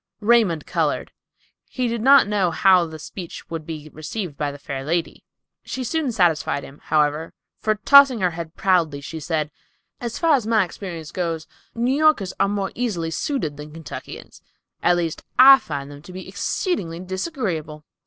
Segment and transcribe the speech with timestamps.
[0.19, 1.11] Raymond colored.
[1.69, 5.23] He did not know how the speech would be received by the fair lady.
[5.63, 9.51] She soon satisfied him, however; for tossing her head proudly, she said,
[9.99, 11.45] "As far as my experience goes,
[11.75, 14.41] New Yorkers are more easily suited than Kentuckians;
[14.81, 17.85] at least, I find them to be exceedingly disagreeable."